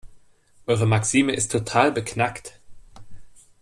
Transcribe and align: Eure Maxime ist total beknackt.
Eure 0.65 0.87
Maxime 0.87 1.31
ist 1.35 1.51
total 1.51 1.91
beknackt. 1.91 2.59